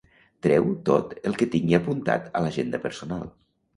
Treu 0.45 0.69
tot 0.89 1.13
el 1.31 1.37
que 1.41 1.47
tingui 1.55 1.77
apuntat 1.81 2.29
a 2.41 2.43
l'agenda 2.47 2.81
personal. 2.87 3.29